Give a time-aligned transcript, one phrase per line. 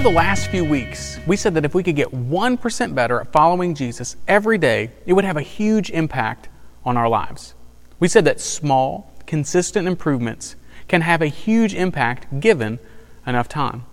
[0.00, 3.30] over the last few weeks, we said that if we could get 1% better at
[3.32, 6.48] following Jesus every day, it would have a huge impact
[6.86, 7.52] on our lives.
[7.98, 10.56] We said that small, consistent improvements
[10.88, 12.78] can have a huge impact given
[13.26, 13.84] enough time.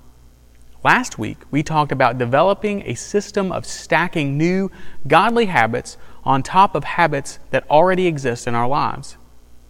[0.81, 4.71] Last week, we talked about developing a system of stacking new,
[5.09, 9.17] godly habits on top of habits that already exist in our lives.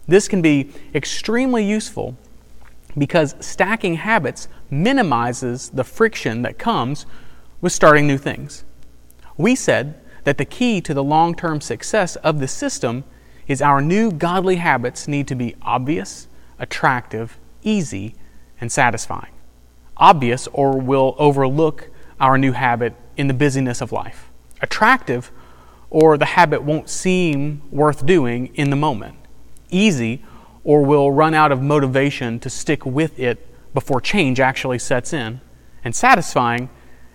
[0.06, 2.16] This can be extremely useful
[2.98, 7.06] because stacking habits minimizes the friction that comes
[7.60, 8.64] with starting new things.
[9.36, 13.04] We said that the key to the long term success of the system
[13.46, 18.14] is our new godly habits need to be obvious, attractive, easy,
[18.60, 19.32] and satisfying.
[19.96, 21.88] Obvious, or we'll overlook
[22.20, 24.30] our new habit in the busyness of life.
[24.60, 25.30] Attractive,
[25.90, 29.16] or the habit won't seem worth doing in the moment.
[29.70, 30.22] Easy,
[30.64, 35.40] or we'll run out of motivation to stick with it before change actually sets in.
[35.84, 36.68] And satisfying,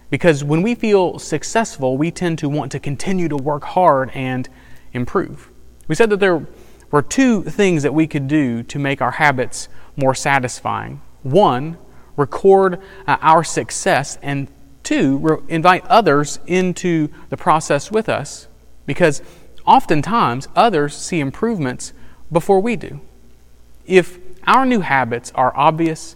[0.10, 4.48] because when we feel successful, we tend to want to continue to work hard and
[4.94, 5.50] improve.
[5.88, 6.48] We said that there
[6.92, 11.02] were two things that we could do to make our habits more satisfying.
[11.24, 11.78] One,
[12.16, 14.48] record uh, our success, and
[14.84, 18.48] two, re- invite others into the process with us,
[18.86, 19.22] because
[19.66, 21.94] oftentimes others see improvements
[22.32, 23.02] before we do.
[23.86, 26.16] If our new habits are obvious,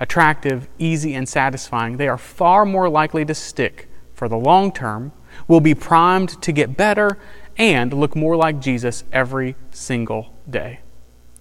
[0.00, 5.12] attractive, easy, and satisfying, they are far more likely to stick for the long term,
[5.48, 7.18] will be primed to get better,
[7.56, 10.80] and look more like Jesus every single day.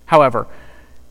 [0.05, 0.47] However,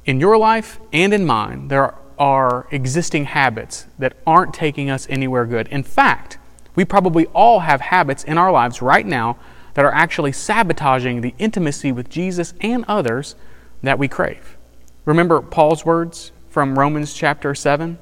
[0.04, 5.46] in your life and in mine, there are existing habits that aren't taking us anywhere
[5.46, 5.68] good.
[5.68, 6.38] In fact,
[6.74, 9.36] we probably all have habits in our lives right now
[9.74, 13.34] that are actually sabotaging the intimacy with Jesus and others
[13.82, 14.56] that we crave.
[15.04, 17.98] Remember Paul's words from Romans chapter 7?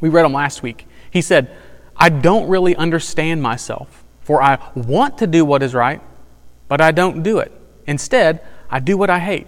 [0.00, 0.86] We read them last week.
[1.10, 1.54] He said,
[1.96, 6.00] I don't really understand myself, for I want to do what is right,
[6.68, 7.52] but I don't do it.
[7.86, 8.40] Instead,
[8.70, 9.46] I do what I hate.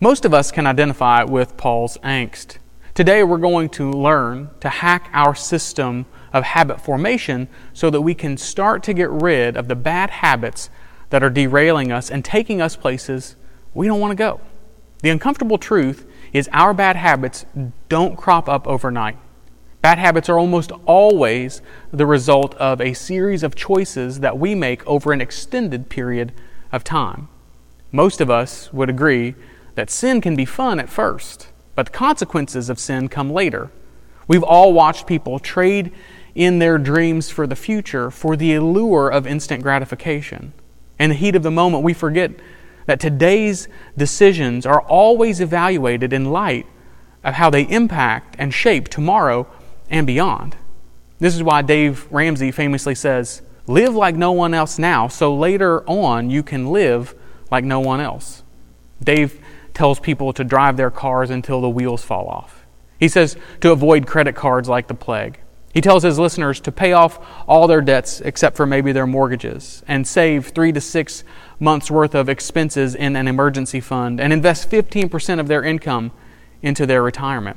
[0.00, 2.58] Most of us can identify with Paul's angst.
[2.94, 8.14] Today, we're going to learn to hack our system of habit formation so that we
[8.14, 10.70] can start to get rid of the bad habits
[11.10, 13.36] that are derailing us and taking us places
[13.74, 14.40] we don't want to go.
[15.02, 17.44] The uncomfortable truth is our bad habits
[17.88, 19.18] don't crop up overnight.
[19.82, 21.60] Bad habits are almost always
[21.92, 26.32] the result of a series of choices that we make over an extended period
[26.70, 27.28] of time.
[27.90, 29.34] Most of us would agree
[29.74, 33.72] that sin can be fun at first, but the consequences of sin come later.
[34.28, 35.92] We've all watched people trade
[36.36, 40.52] in their dreams for the future for the allure of instant gratification.
[41.00, 42.30] In the heat of the moment, we forget
[42.86, 46.66] that today's decisions are always evaluated in light
[47.24, 49.46] of how they impact and shape tomorrow
[49.90, 50.56] and beyond.
[51.18, 55.88] This is why Dave Ramsey famously says, Live like no one else now, so later
[55.88, 57.14] on you can live
[57.50, 58.42] like no one else.
[59.02, 59.40] Dave
[59.72, 62.66] tells people to drive their cars until the wheels fall off.
[62.98, 65.38] He says to avoid credit cards like the plague.
[65.72, 69.82] He tells his listeners to pay off all their debts except for maybe their mortgages
[69.88, 71.24] and save three to six
[71.62, 76.10] months' worth of expenses in an emergency fund and invest 15% of their income
[76.60, 77.56] into their retirement.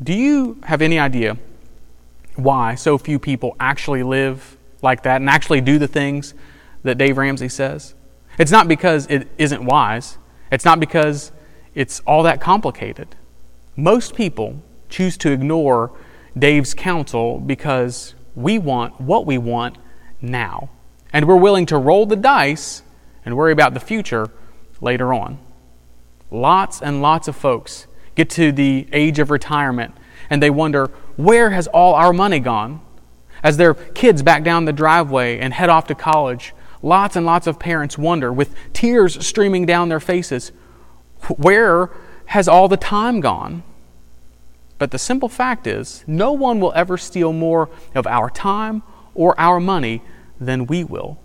[0.00, 1.36] Do you have any idea
[2.36, 6.34] why so few people actually live like that and actually do the things
[6.84, 7.94] that Dave Ramsey says?
[8.38, 10.16] It's not because it isn't wise,
[10.52, 11.32] it's not because
[11.74, 13.16] it's all that complicated.
[13.76, 15.90] Most people choose to ignore
[16.38, 19.78] Dave's counsel because we want what we want
[20.20, 20.70] now.
[21.12, 22.82] And we're willing to roll the dice
[23.24, 24.28] and worry about the future
[24.80, 25.38] later on.
[26.30, 29.94] Lots and lots of folks get to the age of retirement
[30.28, 30.86] and they wonder,
[31.16, 32.80] where has all our money gone?
[33.42, 37.46] As their kids back down the driveway and head off to college, lots and lots
[37.46, 40.52] of parents wonder, with tears streaming down their faces,
[41.36, 41.90] where
[42.26, 43.62] has all the time gone?
[44.78, 48.82] But the simple fact is, no one will ever steal more of our time
[49.14, 50.02] or our money
[50.40, 51.18] than we will.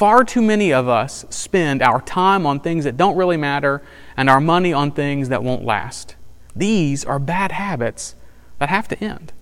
[0.00, 3.82] Far too many of us spend our time on things that don't really matter
[4.16, 6.16] and our money on things that won't last.
[6.56, 8.14] These are bad habits
[8.58, 9.34] that have to end.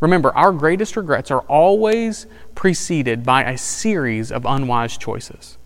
[0.00, 5.58] Remember, our greatest regrets are always preceded by a series of unwise choices.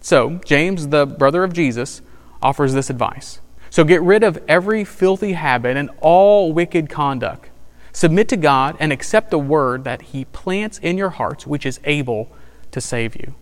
[0.00, 2.00] So, James, the brother of Jesus,
[2.40, 3.40] offers this advice
[3.70, 7.50] so get rid of every filthy habit and all wicked conduct.
[7.92, 11.80] Submit to God and accept the word that He plants in your hearts, which is
[11.82, 12.30] able
[12.70, 13.34] to save you.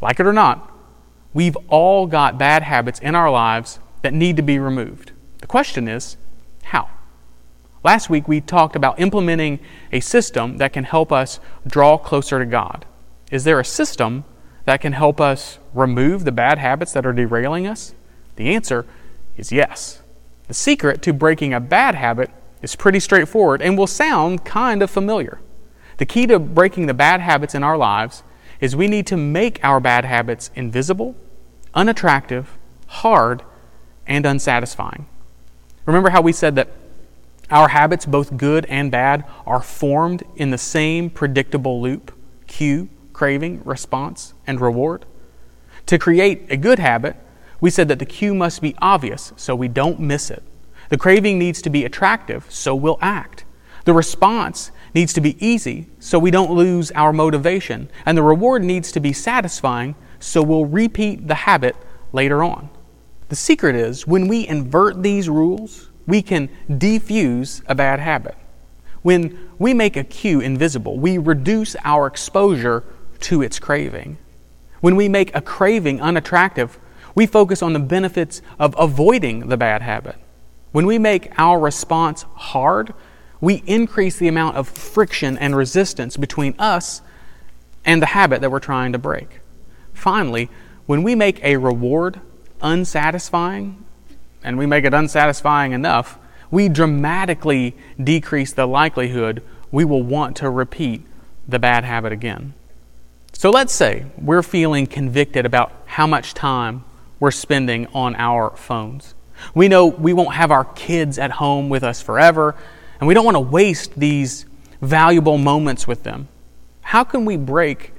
[0.00, 0.72] Like it or not,
[1.34, 5.12] we've all got bad habits in our lives that need to be removed.
[5.38, 6.16] The question is,
[6.64, 6.88] how?
[7.84, 9.60] Last week we talked about implementing
[9.92, 12.84] a system that can help us draw closer to God.
[13.30, 14.24] Is there a system
[14.64, 17.94] that can help us remove the bad habits that are derailing us?
[18.36, 18.84] The answer
[19.36, 20.02] is yes.
[20.48, 22.30] The secret to breaking a bad habit
[22.62, 25.40] is pretty straightforward and will sound kind of familiar.
[25.98, 28.22] The key to breaking the bad habits in our lives
[28.60, 31.14] is we need to make our bad habits invisible,
[31.74, 33.42] unattractive, hard,
[34.06, 35.06] and unsatisfying.
[35.86, 36.70] Remember how we said that
[37.50, 42.12] our habits, both good and bad, are formed in the same predictable loop
[42.46, 45.06] cue, craving, response, and reward?
[45.86, 47.16] To create a good habit,
[47.60, 50.42] we said that the cue must be obvious so we don't miss it.
[50.90, 53.44] The craving needs to be attractive so we'll act.
[53.84, 57.90] The response needs to be easy so we don't lose our motivation.
[58.06, 61.76] And the reward needs to be satisfying so we'll repeat the habit
[62.12, 62.68] later on.
[63.28, 68.36] The secret is when we invert these rules, we can defuse a bad habit.
[69.02, 72.84] When we make a cue invisible, we reduce our exposure
[73.20, 74.18] to its craving.
[74.80, 76.78] When we make a craving unattractive,
[77.14, 80.16] we focus on the benefits of avoiding the bad habit.
[80.72, 82.94] When we make our response hard,
[83.40, 87.02] we increase the amount of friction and resistance between us
[87.84, 89.40] and the habit that we're trying to break.
[89.92, 90.48] Finally,
[90.86, 92.20] when we make a reward
[92.60, 93.84] unsatisfying,
[94.42, 96.18] and we make it unsatisfying enough,
[96.50, 101.04] we dramatically decrease the likelihood we will want to repeat
[101.46, 102.54] the bad habit again.
[103.32, 106.84] So let's say we're feeling convicted about how much time
[107.20, 109.14] we're spending on our phones.
[109.54, 112.54] We know we won't have our kids at home with us forever,
[113.00, 114.46] and we don't want to waste these
[114.80, 116.28] valuable moments with them.
[116.80, 117.92] How can we break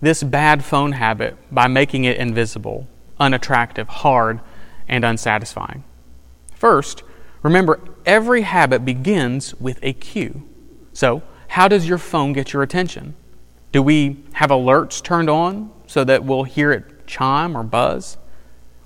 [0.00, 2.86] this bad phone habit by making it invisible,
[3.18, 4.40] unattractive, hard,
[4.88, 5.84] and unsatisfying?
[6.54, 7.02] First,
[7.42, 10.42] remember every habit begins with a cue.
[10.92, 13.14] So, how does your phone get your attention?
[13.72, 18.16] Do we have alerts turned on so that we'll hear it chime or buzz?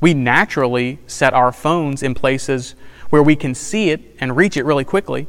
[0.00, 2.75] We naturally set our phones in places
[3.11, 5.28] where we can see it and reach it really quickly.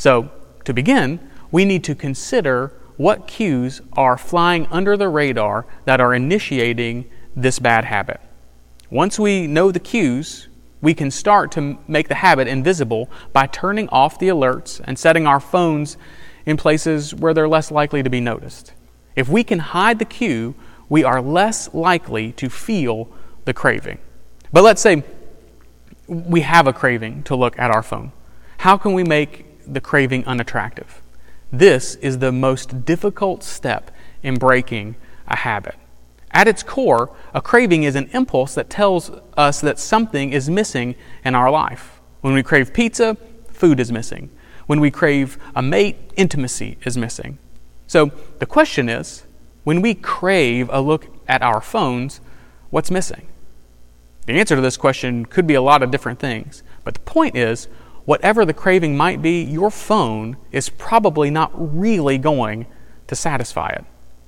[0.00, 0.30] So,
[0.64, 1.20] to begin,
[1.50, 7.04] we need to consider what cues are flying under the radar that are initiating
[7.36, 8.18] this bad habit.
[8.88, 10.48] Once we know the cues,
[10.80, 15.26] we can start to make the habit invisible by turning off the alerts and setting
[15.26, 15.98] our phones
[16.46, 18.72] in places where they're less likely to be noticed.
[19.16, 20.54] If we can hide the cue,
[20.88, 23.10] we are less likely to feel
[23.44, 23.98] the craving.
[24.50, 25.04] But let's say
[26.06, 28.12] we have a craving to look at our phone.
[28.56, 31.00] How can we make the craving unattractive?
[31.52, 33.90] This is the most difficult step
[34.22, 34.96] in breaking
[35.26, 35.76] a habit.
[36.32, 40.94] At its core, a craving is an impulse that tells us that something is missing
[41.24, 42.00] in our life.
[42.20, 43.16] When we crave pizza,
[43.48, 44.30] food is missing.
[44.66, 47.38] When we crave a mate, intimacy is missing.
[47.88, 49.24] So the question is
[49.64, 52.20] when we crave a look at our phones,
[52.70, 53.26] what's missing?
[54.26, 56.62] The answer to this question could be a lot of different things.
[56.84, 57.66] But the point is,
[58.04, 62.66] whatever the craving might be, your phone is probably not really going
[63.06, 63.84] to satisfy it.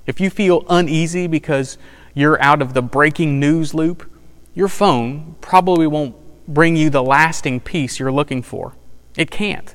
[0.07, 1.79] If you feel uneasy because
[2.15, 4.11] you're out of the breaking news loop,
[4.55, 8.75] your phone probably won't bring you the lasting peace you're looking for.
[9.17, 9.75] It can't,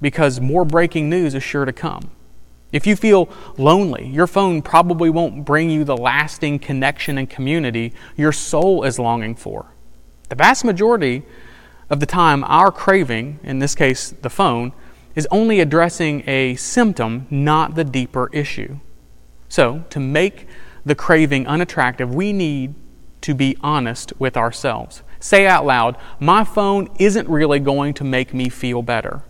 [0.00, 2.10] because more breaking news is sure to come.
[2.72, 7.94] If you feel lonely, your phone probably won't bring you the lasting connection and community
[8.16, 9.72] your soul is longing for.
[10.28, 11.22] The vast majority
[11.90, 14.72] of the time, our craving, in this case the phone,
[15.14, 18.78] is only addressing a symptom, not the deeper issue.
[19.48, 20.46] So, to make
[20.84, 22.74] the craving unattractive, we need
[23.22, 25.02] to be honest with ourselves.
[25.20, 29.22] Say out loud, My phone isn't really going to make me feel better.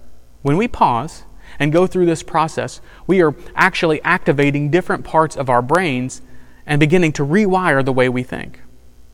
[0.43, 1.25] When we pause
[1.59, 6.21] and go through this process, we are actually activating different parts of our brains
[6.67, 8.61] and beginning to rewire the way we think.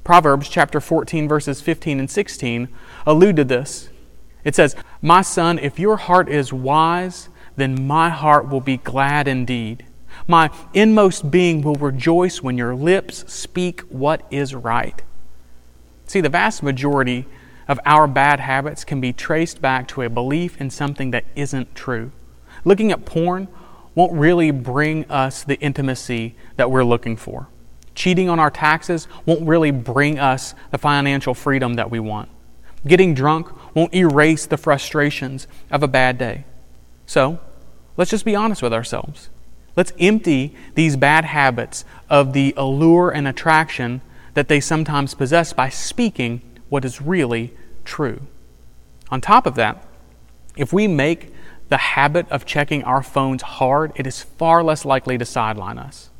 [0.04, 2.68] Proverbs chapter 14, verses 15 and 16
[3.06, 3.88] allude to this.
[4.44, 9.26] It says, My son, if your heart is wise, then my heart will be glad
[9.26, 9.86] indeed.
[10.28, 15.02] My inmost being will rejoice when your lips speak what is right.
[16.06, 17.24] See, the vast majority
[17.66, 21.74] of our bad habits can be traced back to a belief in something that isn't
[21.74, 22.12] true.
[22.62, 23.48] Looking at porn
[23.94, 27.48] won't really bring us the intimacy that we're looking for.
[27.94, 32.28] Cheating on our taxes won't really bring us the financial freedom that we want.
[32.86, 36.44] Getting drunk won't erase the frustrations of a bad day.
[37.06, 37.38] So,
[37.96, 39.30] let's just be honest with ourselves.
[39.76, 44.02] Let's empty these bad habits of the allure and attraction
[44.34, 47.52] that they sometimes possess by speaking what is really
[47.84, 48.20] true.
[49.10, 49.86] On top of that,
[50.56, 51.32] if we make
[51.68, 56.10] the habit of checking our phones hard, it is far less likely to sideline us.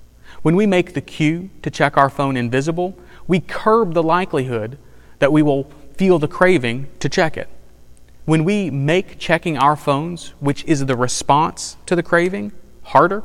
[0.45, 4.77] When we make the cue to check our phone invisible, we curb the likelihood
[5.19, 7.49] that we will feel the craving to check it.
[8.27, 13.23] When we make checking our phones, which is the response to the craving, harder,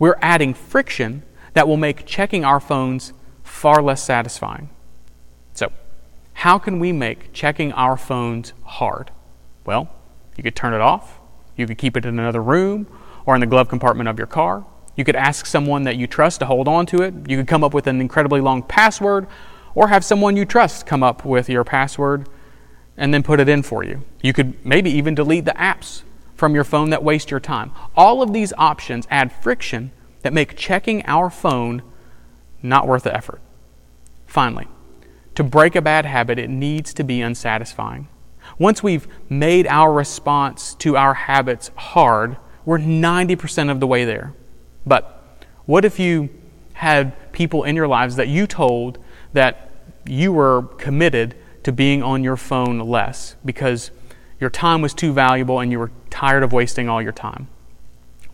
[0.00, 3.12] we're adding friction that will make checking our phones
[3.44, 4.68] far less satisfying.
[5.54, 5.70] So,
[6.32, 9.12] how can we make checking our phones hard?
[9.64, 9.88] Well,
[10.36, 11.20] you could turn it off,
[11.54, 12.88] you could keep it in another room
[13.24, 14.66] or in the glove compartment of your car.
[14.96, 17.14] You could ask someone that you trust to hold on to it.
[17.28, 19.26] You could come up with an incredibly long password
[19.74, 22.28] or have someone you trust come up with your password
[22.96, 24.02] and then put it in for you.
[24.22, 26.02] You could maybe even delete the apps
[26.34, 27.72] from your phone that waste your time.
[27.94, 31.82] All of these options add friction that make checking our phone
[32.62, 33.40] not worth the effort.
[34.26, 34.66] Finally,
[35.34, 38.08] to break a bad habit, it needs to be unsatisfying.
[38.58, 44.32] Once we've made our response to our habits hard, we're 90% of the way there.
[44.86, 45.22] But
[45.66, 46.30] what if you
[46.74, 48.98] had people in your lives that you told
[49.32, 49.70] that
[50.06, 53.90] you were committed to being on your phone less because
[54.38, 57.48] your time was too valuable and you were tired of wasting all your time?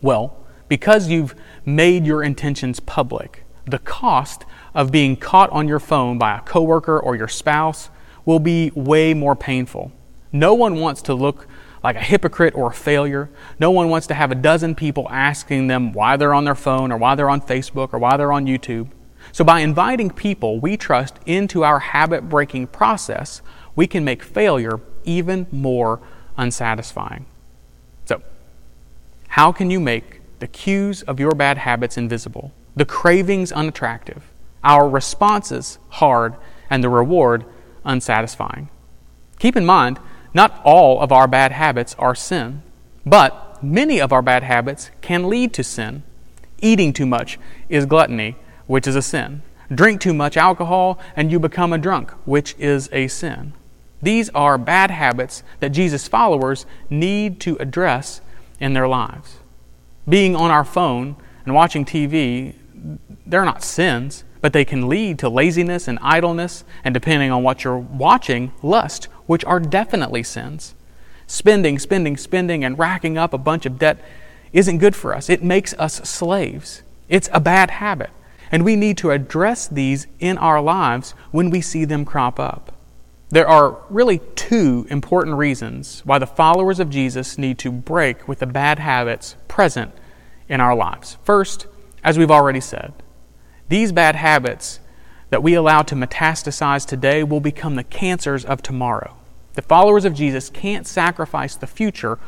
[0.01, 1.33] Well, because you've
[1.65, 4.45] made your intentions public, the cost
[4.75, 7.89] of being caught on your phone by a coworker or your spouse
[8.25, 9.91] will be way more painful.
[10.31, 11.47] No one wants to look
[11.83, 13.29] like a hypocrite or a failure.
[13.59, 16.91] No one wants to have a dozen people asking them why they're on their phone
[16.91, 18.89] or why they're on Facebook or why they're on YouTube.
[19.31, 23.41] So, by inviting people we trust into our habit breaking process,
[23.75, 26.01] we can make failure even more
[26.37, 27.25] unsatisfying.
[28.05, 28.21] So,
[29.29, 34.31] how can you make the cues of your bad habits invisible, the cravings unattractive,
[34.63, 36.35] our responses hard,
[36.69, 37.45] and the reward
[37.85, 38.69] unsatisfying?
[39.39, 39.99] Keep in mind,
[40.33, 42.63] not all of our bad habits are sin,
[43.05, 46.03] but many of our bad habits can lead to sin.
[46.61, 48.35] Eating too much is gluttony,
[48.67, 49.41] which is a sin.
[49.73, 53.53] Drink too much alcohol and you become a drunk, which is a sin.
[54.01, 58.21] These are bad habits that Jesus' followers need to address
[58.59, 59.37] in their lives.
[60.07, 62.55] Being on our phone and watching TV,
[63.25, 67.63] they're not sins, but they can lead to laziness and idleness, and depending on what
[67.63, 70.75] you're watching, lust, which are definitely sins.
[71.27, 73.99] Spending, spending, spending, and racking up a bunch of debt
[74.51, 75.29] isn't good for us.
[75.29, 76.83] It makes us slaves.
[77.09, 78.11] It's a bad habit.
[78.51, 82.71] And we need to address these in our lives when we see them crop up.
[83.29, 88.39] There are really two important reasons why the followers of Jesus need to break with
[88.39, 89.91] the bad habits present
[90.47, 91.17] in our lives.
[91.23, 91.65] First,
[92.03, 92.93] as we've already said,
[93.69, 94.79] these bad habits
[95.33, 99.15] that we allow to metastasize today will become the cancers of tomorrow.
[99.55, 102.19] The followers of Jesus can't sacrifice the future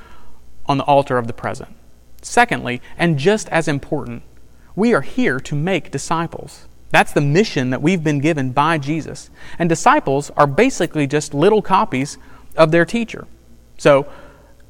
[0.65, 1.75] on the altar of the present.
[2.23, 4.23] Secondly, and just as important,
[4.75, 6.67] we are here to make disciples.
[6.89, 9.29] That's the mission that we've been given by Jesus.
[9.59, 12.17] And disciples are basically just little copies
[12.57, 13.27] of their teacher.
[13.77, 14.11] So,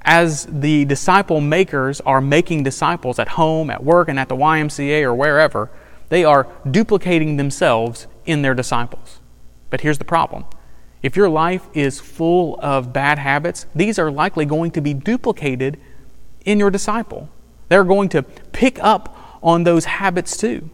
[0.01, 5.03] as the disciple makers are making disciples at home, at work, and at the YMCA
[5.03, 5.69] or wherever,
[6.09, 9.19] they are duplicating themselves in their disciples.
[9.69, 10.45] But here's the problem
[11.01, 15.79] if your life is full of bad habits, these are likely going to be duplicated
[16.45, 17.29] in your disciple.
[17.69, 20.69] They're going to pick up on those habits too.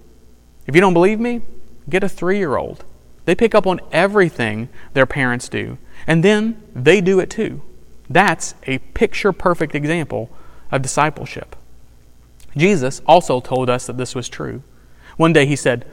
[0.68, 1.42] If you don't believe me,
[1.90, 2.86] get a three year old.
[3.26, 7.62] They pick up on everything their parents do, and then they do it too.
[8.10, 10.30] That's a picture perfect example
[10.72, 11.56] of discipleship.
[12.56, 14.64] Jesus also told us that this was true.
[15.22, 15.86] One day he said,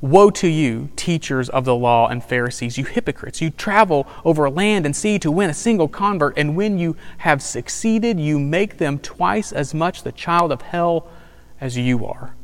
[0.00, 3.40] Woe to you, teachers of the law and Pharisees, you hypocrites!
[3.40, 7.40] You travel over land and sea to win a single convert, and when you have
[7.42, 11.06] succeeded, you make them twice as much the child of hell
[11.60, 12.34] as you are.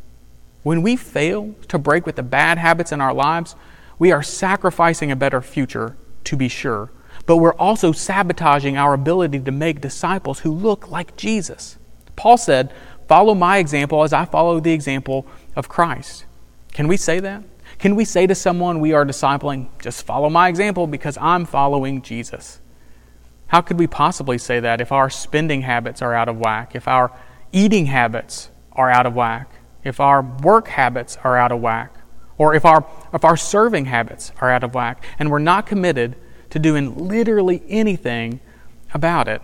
[0.62, 3.56] When we fail to break with the bad habits in our lives,
[3.98, 6.92] we are sacrificing a better future, to be sure,
[7.26, 11.78] but we're also sabotaging our ability to make disciples who look like Jesus.
[12.14, 12.72] Paul said,
[13.08, 15.26] Follow my example as I follow the example
[15.56, 16.26] of Christ.
[16.72, 17.42] Can we say that?
[17.78, 22.02] Can we say to someone we are discipling, just follow my example because I'm following
[22.02, 22.60] Jesus?
[23.48, 26.88] How could we possibly say that if our spending habits are out of whack, if
[26.88, 27.12] our
[27.52, 29.50] eating habits are out of whack,
[29.84, 31.94] if our work habits are out of whack,
[32.36, 36.16] or if our, if our serving habits are out of whack, and we're not committed
[36.50, 38.40] to doing literally anything
[38.94, 39.42] about it?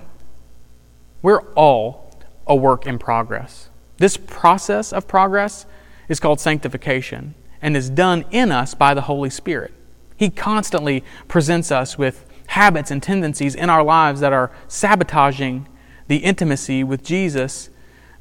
[1.23, 2.11] We're all
[2.47, 3.69] a work in progress.
[3.97, 5.66] This process of progress
[6.08, 9.73] is called sanctification and is done in us by the Holy Spirit.
[10.16, 15.66] He constantly presents us with habits and tendencies in our lives that are sabotaging
[16.06, 17.70] the intimacy with Jesus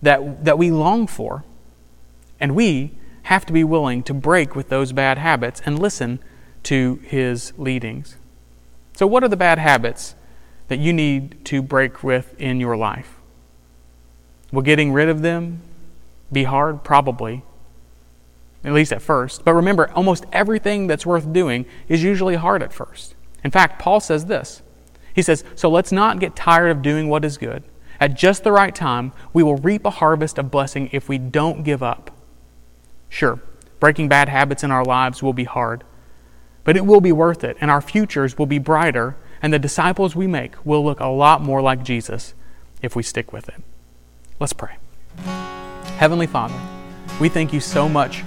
[0.01, 1.43] that, that we long for.
[2.39, 2.91] And we
[3.23, 6.19] have to be willing to break with those bad habits and listen
[6.63, 8.17] to his leadings.
[8.95, 10.15] So, what are the bad habits
[10.67, 13.17] that you need to break with in your life?
[14.51, 15.61] Will getting rid of them
[16.31, 16.83] be hard?
[16.83, 17.43] Probably,
[18.63, 19.43] at least at first.
[19.43, 23.15] But remember, almost everything that's worth doing is usually hard at first.
[23.43, 24.61] In fact, Paul says this
[25.13, 27.63] He says, So let's not get tired of doing what is good.
[27.99, 31.63] At just the right time, we will reap a harvest of blessing if we don't
[31.63, 32.11] give up.
[33.09, 33.39] Sure,
[33.79, 35.83] breaking bad habits in our lives will be hard,
[36.63, 40.15] but it will be worth it, and our futures will be brighter, and the disciples
[40.15, 42.33] we make will look a lot more like Jesus
[42.81, 43.61] if we stick with it.
[44.39, 44.77] Let's pray.
[45.97, 46.59] Heavenly Father,
[47.21, 48.23] we thank you so much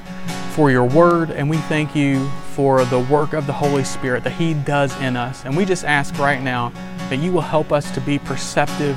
[0.57, 4.33] for your word, and we thank you for the work of the Holy Spirit that
[4.33, 5.45] He does in us.
[5.45, 6.71] And we just ask right now
[7.11, 8.97] that you will help us to be perceptive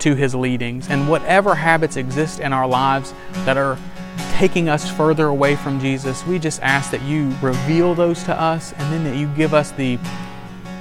[0.00, 0.90] to His leadings.
[0.90, 3.14] And whatever habits exist in our lives
[3.46, 3.78] that are
[4.32, 8.74] taking us further away from Jesus, we just ask that you reveal those to us
[8.74, 9.98] and then that you give us the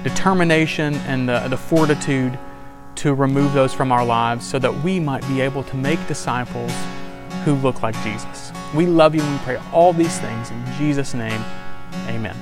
[0.03, 2.37] determination and the, the fortitude
[2.95, 6.73] to remove those from our lives so that we might be able to make disciples
[7.45, 8.46] who look like Jesus.
[8.75, 11.41] We love you and we pray all these things in Jesus' name.
[12.07, 12.35] Amen.